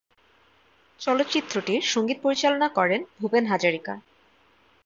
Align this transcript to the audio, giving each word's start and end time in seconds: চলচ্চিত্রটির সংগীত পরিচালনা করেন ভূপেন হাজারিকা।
চলচ্চিত্রটির 1.01 1.81
সংগীত 1.85 2.17
পরিচালনা 2.21 2.67
করেন 2.69 3.01
ভূপেন 3.19 3.43
হাজারিকা। 3.45 3.93